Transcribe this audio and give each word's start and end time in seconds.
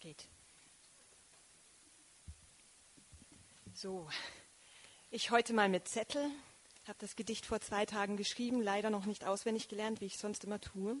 Geht. 0.00 0.28
So, 3.74 4.08
ich 5.10 5.30
heute 5.30 5.52
mal 5.52 5.68
mit 5.68 5.88
Zettel, 5.88 6.30
habe 6.86 6.98
das 7.00 7.16
Gedicht 7.16 7.44
vor 7.44 7.60
zwei 7.60 7.84
Tagen 7.84 8.16
geschrieben, 8.16 8.62
leider 8.62 8.88
noch 8.88 9.04
nicht 9.04 9.26
auswendig 9.26 9.68
gelernt, 9.68 10.00
wie 10.00 10.06
ich 10.06 10.16
sonst 10.16 10.44
immer 10.44 10.58
tue. 10.58 10.96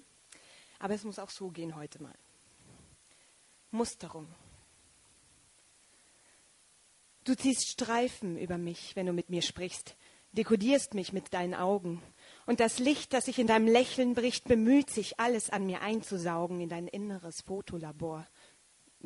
Aber 0.78 0.92
es 0.92 1.04
muss 1.04 1.18
auch 1.18 1.30
so 1.30 1.48
gehen 1.48 1.76
heute 1.76 2.02
mal. 2.02 2.14
Musterung. 3.70 4.28
Du 7.24 7.34
ziehst 7.34 7.70
Streifen 7.70 8.36
über 8.36 8.58
mich, 8.58 8.96
wenn 8.96 9.06
du 9.06 9.14
mit 9.14 9.30
mir 9.30 9.40
sprichst, 9.40 9.96
dekodierst 10.32 10.92
mich 10.92 11.14
mit 11.14 11.32
deinen 11.32 11.54
Augen. 11.54 12.02
Und 12.44 12.60
das 12.60 12.78
Licht, 12.78 13.14
das 13.14 13.24
sich 13.24 13.38
in 13.38 13.46
deinem 13.46 13.66
Lächeln 13.66 14.12
bricht, 14.12 14.44
bemüht 14.44 14.90
sich, 14.90 15.18
alles 15.18 15.48
an 15.48 15.64
mir 15.64 15.80
einzusaugen 15.80 16.60
in 16.60 16.68
dein 16.68 16.86
inneres 16.86 17.40
Fotolabor. 17.40 18.26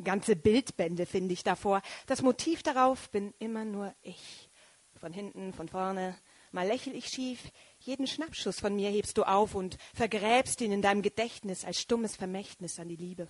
Ganze 0.03 0.35
Bildbände 0.35 1.05
finde 1.05 1.33
ich 1.33 1.43
davor. 1.43 1.81
Das 2.07 2.21
Motiv 2.21 2.63
darauf 2.63 3.09
bin 3.11 3.33
immer 3.39 3.65
nur 3.65 3.93
ich. 4.01 4.49
Von 4.95 5.13
hinten, 5.13 5.53
von 5.53 5.69
vorne, 5.69 6.17
mal 6.51 6.67
lächel 6.67 6.95
ich 6.95 7.07
schief. 7.07 7.51
Jeden 7.79 8.07
Schnappschuss 8.07 8.59
von 8.59 8.75
mir 8.75 8.89
hebst 8.89 9.17
du 9.17 9.23
auf 9.23 9.55
und 9.55 9.77
vergräbst 9.93 10.61
ihn 10.61 10.71
in 10.71 10.81
deinem 10.81 11.01
Gedächtnis 11.01 11.63
als 11.63 11.79
stummes 11.79 12.15
Vermächtnis 12.15 12.79
an 12.79 12.89
die 12.89 12.95
Liebe. 12.95 13.27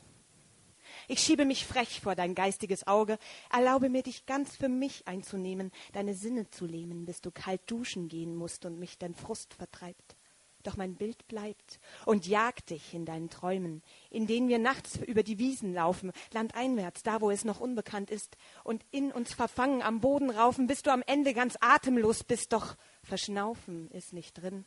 Ich 1.08 1.20
schiebe 1.20 1.46
mich 1.46 1.66
frech 1.66 2.02
vor 2.02 2.16
dein 2.16 2.36
geistiges 2.36 2.88
Auge, 2.88 3.18
erlaube 3.52 3.90
mir, 3.90 4.04
dich 4.04 4.26
ganz 4.26 4.56
für 4.56 4.70
mich 4.70 5.08
einzunehmen, 5.08 5.72
deine 5.94 6.14
Sinne 6.14 6.50
zu 6.50 6.66
lähmen, 6.66 7.06
bis 7.06 7.22
du 7.22 7.32
kalt 7.32 7.62
duschen 7.68 8.08
gehen 8.08 8.36
musst 8.36 8.66
und 8.66 8.80
mich 8.80 8.98
dein 8.98 9.16
Frust 9.16 9.54
vertreibt. 9.54 10.16
Doch 10.66 10.78
mein 10.78 10.96
Bild 10.96 11.28
bleibt 11.28 11.80
und 12.06 12.26
jagt 12.26 12.72
dich 12.72 12.94
in 12.94 13.06
deinen 13.06 13.30
Träumen, 13.30 13.84
in 14.10 14.26
denen 14.26 14.50
wir 14.50 14.58
nachts 14.58 14.98
über 14.98 15.22
die 15.22 15.38
Wiesen 15.38 15.74
laufen, 15.74 16.12
landeinwärts, 16.34 17.04
da 17.04 17.22
wo 17.22 17.30
es 17.30 17.46
noch 17.46 17.60
unbekannt 17.60 18.10
ist, 18.10 18.36
und 18.64 18.84
in 18.90 19.12
uns 19.12 19.34
verfangen 19.34 19.84
am 19.84 20.02
Boden 20.02 20.32
raufen, 20.32 20.66
bis 20.66 20.82
du 20.82 20.92
am 20.92 21.04
Ende 21.06 21.34
ganz 21.34 21.56
atemlos 21.62 22.24
bist, 22.24 22.52
doch 22.52 22.76
verschnaufen 23.04 23.92
ist 23.92 24.12
nicht 24.12 24.42
drin. 24.42 24.66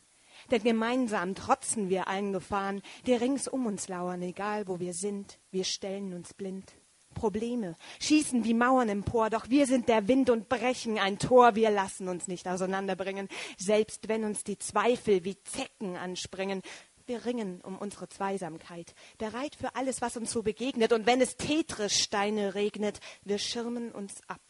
Denn 0.53 0.63
gemeinsam 0.63 1.35
trotzen 1.35 1.89
wir 1.89 2.07
allen 2.07 2.33
Gefahren, 2.33 2.81
die 3.07 3.15
rings 3.15 3.49
um 3.49 3.67
uns 3.67 3.89
lauern, 3.89 4.23
egal 4.23 4.69
wo 4.69 4.79
wir 4.79 4.95
sind. 4.95 5.41
Wir 5.51 5.65
stellen 5.65 6.15
uns 6.15 6.33
blind. 6.33 6.78
Probleme 7.19 7.77
schießen 8.01 8.45
wie 8.45 8.55
Mauern 8.55 8.89
empor, 8.89 9.29
doch 9.31 9.51
wir 9.51 9.67
sind 9.67 9.89
der 9.89 10.07
Wind 10.07 10.31
und 10.31 10.49
brechen 10.49 10.99
ein 10.99 11.19
Tor. 11.19 11.57
Wir 11.57 11.71
lassen 11.71 12.09
uns 12.09 12.29
nicht 12.29 12.47
auseinanderbringen, 12.47 13.29
selbst 13.57 14.09
wenn 14.09 14.25
uns 14.25 14.45
die 14.45 14.59
Zweifel 14.59 15.25
wie 15.25 15.43
Zecken 15.43 15.97
anspringen. 15.97 16.63
Wir 17.07 17.25
ringen 17.25 17.61
um 17.63 17.77
unsere 17.79 18.09
Zweisamkeit, 18.09 18.95
bereit 19.17 19.57
für 19.57 19.75
alles, 19.75 20.01
was 20.01 20.17
uns 20.17 20.31
so 20.31 20.43
begegnet. 20.43 20.93
Und 20.93 21.07
wenn 21.07 21.21
es 21.21 21.37
Tetris-Steine 21.37 22.55
regnet, 22.55 23.01
wir 23.25 23.39
schirmen 23.39 23.91
uns 23.93 24.21
ab. 24.29 24.43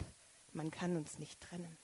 Man 0.53 0.71
kann 0.71 0.97
uns 0.97 1.19
nicht 1.19 1.41
trennen. 1.41 1.79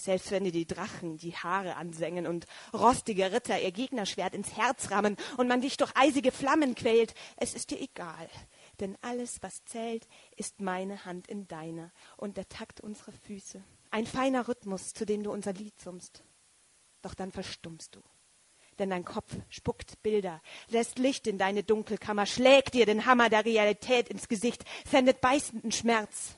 Selbst 0.00 0.30
wenn 0.30 0.44
dir 0.44 0.52
die 0.52 0.66
Drachen 0.66 1.18
die 1.18 1.34
Haare 1.34 1.76
ansengen 1.76 2.26
und 2.26 2.46
rostige 2.72 3.32
Ritter 3.32 3.60
ihr 3.60 3.72
Gegnerschwert 3.72 4.34
ins 4.34 4.56
Herz 4.56 4.92
rammen 4.92 5.16
und 5.36 5.48
man 5.48 5.60
dich 5.60 5.76
durch 5.76 5.90
eisige 5.96 6.30
Flammen 6.30 6.74
quält, 6.74 7.14
es 7.36 7.52
ist 7.52 7.70
dir 7.72 7.80
egal. 7.80 8.30
Denn 8.80 8.96
alles, 9.00 9.38
was 9.42 9.64
zählt, 9.64 10.06
ist 10.36 10.60
meine 10.60 11.04
Hand 11.04 11.28
in 11.28 11.48
deiner 11.48 11.92
und 12.16 12.36
der 12.36 12.48
Takt 12.48 12.80
unserer 12.80 13.12
Füße. 13.12 13.62
Ein 13.90 14.06
feiner 14.06 14.48
Rhythmus, 14.48 14.92
zu 14.92 15.04
dem 15.04 15.22
du 15.22 15.32
unser 15.32 15.52
Lied 15.52 15.80
summst. 15.80 16.22
Doch 17.02 17.14
dann 17.14 17.32
verstummst 17.32 17.96
du. 17.96 18.00
Denn 18.78 18.90
dein 18.90 19.04
Kopf 19.04 19.34
spuckt 19.48 20.00
Bilder, 20.02 20.40
lässt 20.68 20.98
Licht 20.98 21.26
in 21.26 21.38
deine 21.38 21.64
Dunkelkammer, 21.64 22.26
schlägt 22.26 22.74
dir 22.74 22.86
den 22.86 23.06
Hammer 23.06 23.28
der 23.28 23.44
Realität 23.44 24.08
ins 24.08 24.28
Gesicht, 24.28 24.64
sendet 24.88 25.20
beißenden 25.20 25.72
Schmerz 25.72 26.37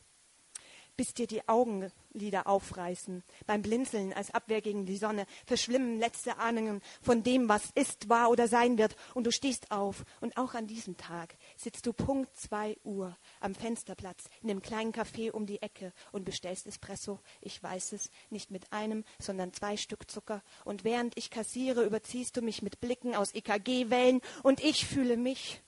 bis 1.00 1.14
dir 1.14 1.26
die 1.26 1.48
Augenlider 1.48 2.46
aufreißen. 2.46 3.24
Beim 3.46 3.62
Blinzeln 3.62 4.12
als 4.12 4.34
Abwehr 4.34 4.60
gegen 4.60 4.84
die 4.84 4.98
Sonne 4.98 5.24
verschwimmen 5.46 5.98
letzte 5.98 6.36
Ahnungen 6.36 6.82
von 7.00 7.22
dem, 7.22 7.48
was 7.48 7.70
ist, 7.74 8.10
war 8.10 8.28
oder 8.28 8.48
sein 8.48 8.76
wird. 8.76 8.94
Und 9.14 9.24
du 9.24 9.32
stehst 9.32 9.70
auf. 9.70 10.04
Und 10.20 10.36
auch 10.36 10.52
an 10.52 10.66
diesem 10.66 10.98
Tag 10.98 11.38
sitzt 11.56 11.86
du 11.86 11.94
Punkt 11.94 12.36
zwei 12.36 12.76
Uhr 12.84 13.16
am 13.40 13.54
Fensterplatz 13.54 14.24
in 14.42 14.48
dem 14.48 14.60
kleinen 14.60 14.92
Café 14.92 15.30
um 15.30 15.46
die 15.46 15.62
Ecke 15.62 15.94
und 16.12 16.26
bestellst 16.26 16.66
Espresso. 16.66 17.18
Ich 17.40 17.62
weiß 17.62 17.92
es, 17.92 18.10
nicht 18.28 18.50
mit 18.50 18.70
einem, 18.70 19.04
sondern 19.18 19.54
zwei 19.54 19.78
Stück 19.78 20.10
Zucker. 20.10 20.42
Und 20.66 20.84
während 20.84 21.16
ich 21.16 21.30
kassiere, 21.30 21.82
überziehst 21.82 22.36
du 22.36 22.42
mich 22.42 22.60
mit 22.60 22.78
Blicken 22.78 23.14
aus 23.14 23.32
EKG-Wellen 23.32 24.20
und 24.42 24.62
ich 24.62 24.84
fühle 24.84 25.16
mich 25.16 25.62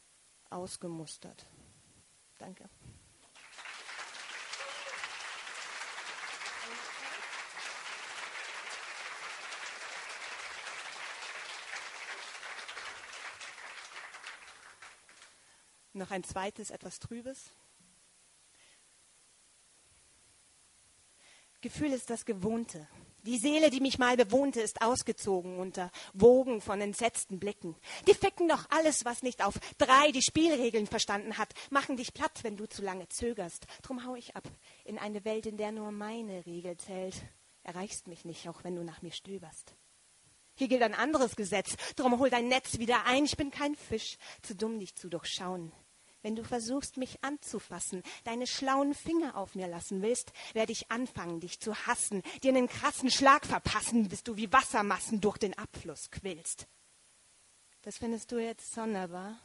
ausgemustert. 0.50 1.46
Danke. 2.36 2.68
Noch 15.94 16.10
ein 16.10 16.24
zweites, 16.24 16.70
etwas 16.70 16.98
Trübes. 16.98 17.50
Gefühl 21.62 21.92
ist 21.92 22.10
das 22.10 22.24
Gewohnte. 22.24 22.88
Die 23.24 23.38
Seele, 23.38 23.70
die 23.70 23.80
mich 23.80 23.98
mal 23.98 24.16
bewohnte, 24.16 24.60
ist 24.60 24.82
ausgezogen 24.82 25.58
unter 25.58 25.92
Wogen 26.12 26.60
von 26.60 26.80
entsetzten 26.80 27.38
Blicken. 27.38 27.76
Die 28.08 28.14
ficken 28.14 28.48
doch 28.48 28.66
alles, 28.70 29.04
was 29.04 29.22
nicht 29.22 29.44
auf 29.44 29.54
drei 29.78 30.10
die 30.10 30.22
Spielregeln 30.22 30.88
verstanden 30.88 31.38
hat, 31.38 31.54
machen 31.70 31.96
dich 31.96 32.12
platt, 32.14 32.42
wenn 32.42 32.56
du 32.56 32.68
zu 32.68 32.82
lange 32.82 33.08
zögerst. 33.08 33.66
Drum 33.82 34.04
hau 34.04 34.16
ich 34.16 34.34
ab 34.34 34.42
in 34.84 34.98
eine 34.98 35.24
Welt, 35.24 35.46
in 35.46 35.56
der 35.56 35.70
nur 35.70 35.92
meine 35.92 36.44
Regel 36.46 36.76
zählt. 36.78 37.14
Erreichst 37.62 38.08
mich 38.08 38.24
nicht, 38.24 38.48
auch 38.48 38.64
wenn 38.64 38.74
du 38.74 38.82
nach 38.82 39.02
mir 39.02 39.12
stöberst. 39.12 39.76
Hier 40.56 40.66
gilt 40.66 40.82
ein 40.82 40.94
anderes 40.94 41.36
Gesetz. 41.36 41.76
Drum 41.94 42.18
hol 42.18 42.28
dein 42.28 42.48
Netz 42.48 42.78
wieder 42.78 43.06
ein. 43.06 43.24
Ich 43.24 43.36
bin 43.36 43.52
kein 43.52 43.76
Fisch, 43.76 44.18
zu 44.42 44.56
dumm, 44.56 44.80
dich 44.80 44.96
zu 44.96 45.08
durchschauen. 45.08 45.72
Wenn 46.22 46.36
du 46.36 46.44
versuchst, 46.44 46.96
mich 46.96 47.22
anzufassen, 47.24 48.02
deine 48.24 48.46
schlauen 48.46 48.94
Finger 48.94 49.36
auf 49.36 49.56
mir 49.56 49.66
lassen 49.66 50.02
willst, 50.02 50.32
werde 50.52 50.72
ich 50.72 50.90
anfangen, 50.90 51.40
dich 51.40 51.58
zu 51.58 51.74
hassen, 51.86 52.22
dir 52.42 52.50
einen 52.50 52.68
krassen 52.68 53.10
Schlag 53.10 53.44
verpassen, 53.44 54.08
bis 54.08 54.22
du 54.22 54.36
wie 54.36 54.52
Wassermassen 54.52 55.20
durch 55.20 55.38
den 55.38 55.58
Abfluss 55.58 56.10
quillst. 56.10 56.68
Das 57.82 57.98
findest 57.98 58.30
du 58.30 58.38
jetzt 58.38 58.72
sonderbar? 58.72 59.36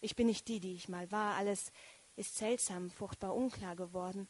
Ich 0.00 0.16
bin 0.16 0.26
nicht 0.26 0.48
die, 0.48 0.58
die 0.58 0.74
ich 0.74 0.88
mal 0.88 1.10
war. 1.12 1.36
Alles 1.36 1.70
ist 2.16 2.36
seltsam, 2.36 2.90
furchtbar 2.90 3.34
unklar 3.34 3.76
geworden. 3.76 4.28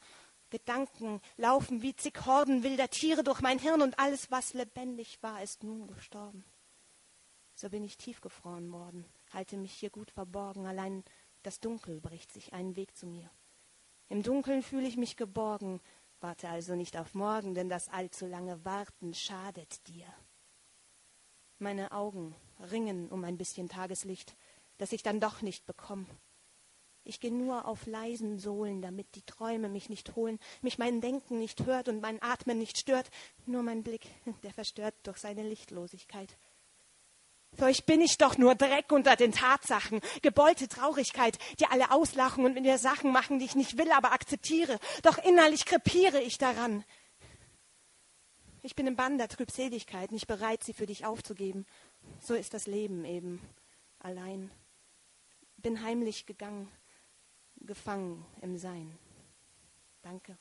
Gedanken 0.51 1.21
laufen 1.37 1.83
wie 1.83 1.97
zig 1.97 2.15
Horden 2.25 2.63
wilder 2.63 2.89
Tiere 2.89 3.25
durch 3.25 3.41
mein 3.41 3.59
Hirn 3.59 3.83
und 3.83 3.99
alles, 3.99 4.31
was 4.31 4.53
lebendig 4.55 5.23
war, 5.23 5.43
ist 5.43 5.65
nun 5.65 5.87
gestorben. 5.87 6.45
So 7.55 7.71
bin 7.71 7.83
ich 7.83 7.97
tiefgefroren 7.97 8.71
worden, 8.71 9.07
halte 9.33 9.57
mich 9.57 9.73
hier 9.73 9.91
gut 9.91 10.11
verborgen, 10.11 10.67
allein 10.67 11.03
das 11.47 11.61
Dunkel 11.61 12.01
bricht 12.01 12.33
sich 12.33 12.53
einen 12.53 12.75
Weg 12.75 12.97
zu 12.97 13.07
mir. 13.07 13.31
Im 14.09 14.25
Dunkeln 14.25 14.65
fühle 14.65 14.89
ich 14.89 14.97
mich 14.97 15.17
geborgen, 15.17 15.81
warte 16.19 16.49
also 16.49 16.75
nicht 16.75 16.97
auf 16.97 17.15
morgen, 17.15 17.55
denn 17.55 17.69
das 17.69 17.89
allzu 17.89 18.27
lange 18.27 18.65
Warten 18.65 19.15
schadet 19.15 19.87
dir. 19.87 20.07
Meine 21.61 21.93
Augen 21.93 22.35
ringen 22.73 23.09
um 23.11 23.23
ein 23.23 23.39
bisschen 23.39 23.69
Tageslicht, 23.69 24.37
das 24.79 24.91
ich 24.91 25.05
dann 25.05 25.21
doch 25.21 25.41
nicht 25.41 25.67
bekomme. 25.67 26.07
Ich 27.05 27.21
gehe 27.21 27.33
nur 27.33 27.67
auf 27.67 27.87
leisen 27.87 28.41
Sohlen, 28.41 28.83
damit 28.83 29.15
die 29.15 29.23
Träume 29.23 29.69
mich 29.69 29.89
nicht 29.89 30.17
holen, 30.17 30.41
mich 30.63 30.79
mein 30.79 31.01
Denken 31.01 31.39
nicht 31.39 31.65
hört 31.65 31.89
und 31.89 32.01
mein 32.01 32.21
Atmen 32.23 32.59
nicht 32.59 32.77
stört, 32.77 33.09
nur 33.47 33.63
mein 33.63 33.85
Blick, 33.85 34.09
der 34.43 34.53
verstört 34.53 34.97
durch 35.05 35.19
seine 35.19 35.49
Lichtlosigkeit. 35.49 36.37
Für 37.57 37.65
euch 37.65 37.85
bin 37.85 38.01
ich 38.01 38.19
doch 38.19 38.37
nur 38.37 38.55
Dreck 38.55 38.93
unter 38.93 39.17
den 39.17 39.33
Tatsachen, 39.33 40.01
gebeulte 40.23 40.69
Traurigkeit, 40.69 41.39
die 41.59 41.67
alle 41.67 41.91
auslachen 41.91 42.45
und 42.45 42.55
mit 42.55 42.65
mir 42.65 42.79
Sachen 42.79 43.13
machen, 43.13 43.39
die 43.39 43.47
ich 43.47 43.55
nicht 43.55 43.79
will, 43.79 43.91
aber 43.93 44.13
akzeptiere. 44.13 44.79
Doch 45.03 45.19
innerlich 45.19 45.65
krepiere 45.65 46.21
ich 46.21 46.37
daran. 46.39 46.85
Ich 48.63 48.75
bin 48.75 48.87
im 48.87 48.97
Bann 48.97 49.17
der 49.17 49.29
Trübseligkeit, 49.29 50.13
nicht 50.13 50.27
bereit, 50.27 50.65
sie 50.65 50.75
für 50.75 50.87
dich 50.87 51.07
aufzugeben. 51.07 51.67
So 52.21 52.35
ist 52.35 52.53
das 52.53 52.67
Leben 52.67 53.05
eben, 53.05 53.41
allein. 54.01 54.51
Bin 55.57 55.83
heimlich 55.83 56.27
gegangen, 56.27 56.71
gefangen 57.61 58.27
im 58.43 58.59
Sein. 58.59 58.99
Danke. 60.03 60.37